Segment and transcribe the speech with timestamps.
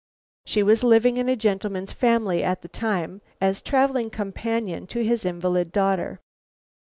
[0.47, 5.25] She was living in a gentleman's family at that time as travelling companion to his
[5.25, 6.19] invalid daughter."